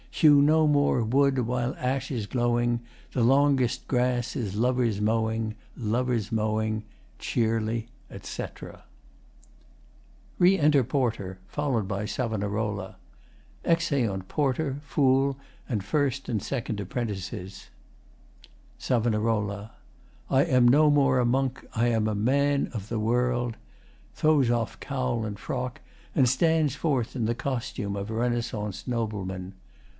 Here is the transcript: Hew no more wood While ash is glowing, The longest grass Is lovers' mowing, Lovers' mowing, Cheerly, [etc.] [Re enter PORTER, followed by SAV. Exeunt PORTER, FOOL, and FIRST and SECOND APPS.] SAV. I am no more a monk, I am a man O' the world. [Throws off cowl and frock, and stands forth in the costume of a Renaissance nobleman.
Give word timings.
Hew 0.09 0.41
no 0.41 0.67
more 0.67 1.03
wood 1.03 1.37
While 1.45 1.75
ash 1.77 2.11
is 2.11 2.27
glowing, 2.27 2.81
The 3.11 3.23
longest 3.23 3.87
grass 3.87 4.35
Is 4.35 4.55
lovers' 4.55 4.99
mowing, 5.01 5.55
Lovers' 5.77 6.31
mowing, 6.31 6.83
Cheerly, 7.17 7.87
[etc.] 8.09 8.83
[Re 10.37 10.59
enter 10.59 10.83
PORTER, 10.83 11.37
followed 11.47 11.87
by 11.87 12.05
SAV. 12.05 12.43
Exeunt 13.63 14.27
PORTER, 14.27 14.77
FOOL, 14.81 15.37
and 15.69 15.83
FIRST 15.83 16.27
and 16.29 16.41
SECOND 16.41 16.79
APPS.] 16.81 17.61
SAV. 18.77 19.07
I 20.29 20.41
am 20.43 20.67
no 20.67 20.89
more 20.89 21.19
a 21.19 21.25
monk, 21.25 21.65
I 21.75 21.87
am 21.87 22.07
a 22.07 22.15
man 22.15 22.71
O' 22.73 22.79
the 22.79 22.99
world. 22.99 23.55
[Throws 24.13 24.49
off 24.51 24.79
cowl 24.79 25.25
and 25.25 25.37
frock, 25.37 25.81
and 26.15 26.27
stands 26.29 26.75
forth 26.75 27.15
in 27.15 27.25
the 27.25 27.35
costume 27.35 27.95
of 27.95 28.09
a 28.09 28.13
Renaissance 28.15 28.87
nobleman. 28.87 29.53